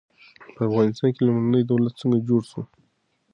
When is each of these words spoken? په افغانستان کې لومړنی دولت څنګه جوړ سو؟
په 0.55 0.61
افغانستان 0.69 1.09
کې 1.15 1.21
لومړنی 1.27 1.61
دولت 1.63 1.93
څنګه 2.01 2.17
جوړ 2.29 2.41
سو؟ 2.51 2.61